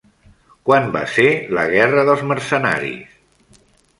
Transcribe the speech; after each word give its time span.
Quan 0.69 0.87
va 0.95 1.03
ser 1.17 1.25
la 1.57 1.65
guerra 1.75 2.05
dels 2.09 2.25
mercenaris? 2.31 3.21